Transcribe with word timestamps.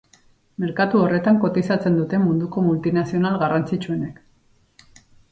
Merkatu 0.61 1.01
horretan 1.07 1.35
kotizatzen 1.43 1.99
dute 1.99 2.19
munduko 2.23 2.63
multinazional 2.69 3.37
garrantzitsuenek. 3.43 4.17